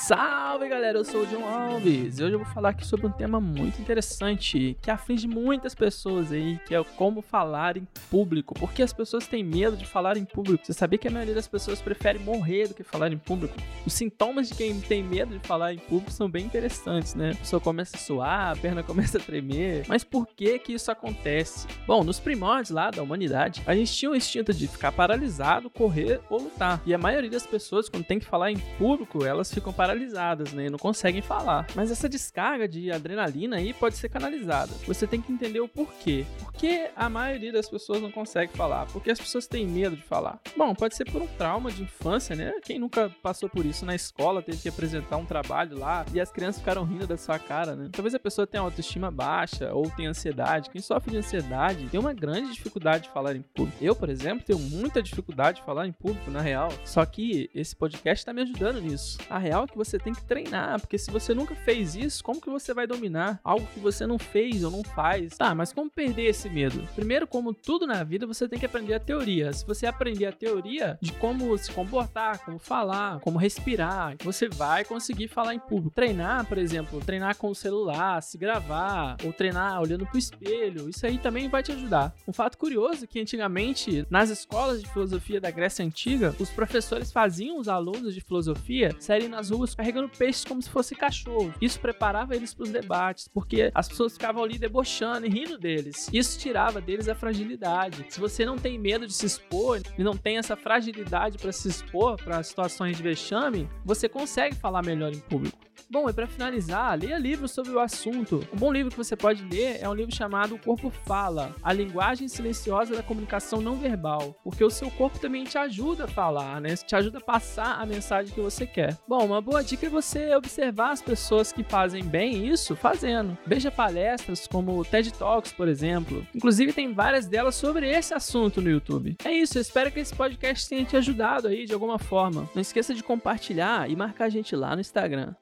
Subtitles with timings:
[0.00, 3.10] Salve galera, eu sou o John Alves e hoje eu vou falar aqui sobre um
[3.10, 8.54] tema muito interessante que aflige muitas pessoas aí, que é como falar em público.
[8.54, 10.64] Porque as pessoas têm medo de falar em público.
[10.64, 13.56] Você sabia que a maioria das pessoas prefere morrer do que falar em público?
[13.84, 17.32] Os sintomas de quem tem medo de falar em público são bem interessantes, né?
[17.32, 19.84] A pessoa começa a suar, a perna começa a tremer.
[19.88, 21.66] Mas por que que isso acontece?
[21.88, 26.20] Bom, nos primórdios lá da humanidade, a gente tinha o instinto de ficar paralisado, correr
[26.30, 26.80] ou lutar.
[26.86, 30.52] E a maioria das pessoas, quando tem que falar em público, elas ficam paralisadas paralisadas,
[30.52, 30.68] né?
[30.68, 31.66] Não conseguem falar.
[31.74, 34.70] Mas essa descarga de adrenalina aí pode ser canalizada.
[34.86, 36.26] Você tem que entender o porquê.
[36.38, 38.84] Por que a maioria das pessoas não consegue falar?
[38.86, 40.40] Porque as pessoas têm medo de falar.
[40.54, 42.52] Bom, pode ser por um trauma de infância, né?
[42.62, 46.30] Quem nunca passou por isso na escola, teve que apresentar um trabalho lá e as
[46.30, 47.88] crianças ficaram rindo da sua cara, né?
[47.90, 50.68] Talvez a pessoa tenha autoestima baixa ou tenha ansiedade.
[50.68, 53.78] Quem sofre de ansiedade tem uma grande dificuldade de falar em público.
[53.80, 56.68] Eu, por exemplo, tenho muita dificuldade de falar em público, na real.
[56.84, 59.16] Só que esse podcast tá me ajudando nisso.
[59.30, 62.40] A real é que você tem que treinar, porque se você nunca fez isso, como
[62.40, 65.36] que você vai dominar algo que você não fez ou não faz?
[65.36, 66.86] Tá, mas como perder esse medo?
[66.94, 69.52] Primeiro, como tudo na vida, você tem que aprender a teoria.
[69.52, 74.84] Se você aprender a teoria de como se comportar, como falar, como respirar, você vai
[74.84, 75.94] conseguir falar em público.
[75.94, 81.06] Treinar, por exemplo, treinar com o celular, se gravar, ou treinar olhando pro espelho, isso
[81.06, 82.14] aí também vai te ajudar.
[82.26, 87.12] Um fato curioso é que antigamente, nas escolas de filosofia da Grécia Antiga, os professores
[87.12, 91.52] faziam os alunos de filosofia saírem nas ruas carregando peixes como se fosse cachorro.
[91.60, 96.08] Isso preparava eles para os debates, porque as pessoas ficavam ali debochando e rindo deles.
[96.12, 98.06] Isso tirava deles a fragilidade.
[98.08, 101.68] Se você não tem medo de se expor e não tem essa fragilidade para se
[101.68, 105.68] expor para situações de vexame, você consegue falar melhor em público.
[105.90, 108.46] Bom, e para finalizar, leia livros sobre o assunto.
[108.52, 111.72] Um bom livro que você pode ler é um livro chamado O Corpo Fala, a
[111.72, 116.60] linguagem silenciosa da comunicação não verbal, porque o seu corpo também te ajuda a falar,
[116.60, 116.76] né?
[116.76, 118.98] Te ajuda a passar a mensagem que você quer.
[119.08, 123.36] Bom, uma boa dica é você observar as pessoas que fazem bem isso fazendo.
[123.46, 126.26] Veja palestras como o TED Talks, por exemplo.
[126.34, 129.16] Inclusive tem várias delas sobre esse assunto no YouTube.
[129.24, 132.48] É isso, eu espero que esse podcast tenha te ajudado aí de alguma forma.
[132.54, 135.34] Não esqueça de compartilhar e marcar a gente lá no Instagram.